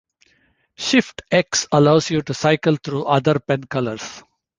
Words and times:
Shift 0.77 1.21
x 1.31 1.67
allows 1.71 2.09
you 2.09 2.23
to 2.23 2.33
cycle 2.33 2.75
through 2.77 3.03
other 3.05 3.37
pen 3.37 3.65
colours. 3.65 4.23